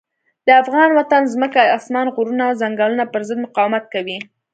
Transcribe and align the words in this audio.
د 0.45 0.49
افغان 0.61 0.89
وطن 0.99 1.21
ځمکه، 1.33 1.61
اسمان، 1.77 2.07
غرونه 2.15 2.43
او 2.49 2.53
ځنګلونه 2.61 3.03
پر 3.13 3.21
ضد 3.27 3.37
مقاومت 3.45 3.83
کوي. 3.93 4.17